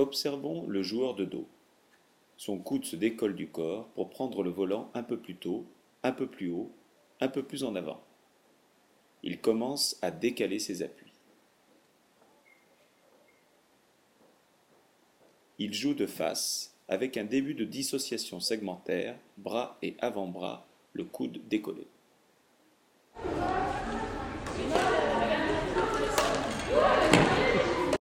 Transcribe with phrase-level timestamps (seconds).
[0.00, 1.46] Observons le joueur de dos.
[2.38, 5.66] Son coude se décolle du corps pour prendre le volant un peu plus tôt,
[6.02, 6.72] un peu plus haut,
[7.20, 8.02] un peu plus en avant.
[9.22, 11.12] Il commence à décaler ses appuis.
[15.58, 21.46] Il joue de face, avec un début de dissociation segmentaire, bras et avant-bras, le coude
[21.46, 21.86] décollé.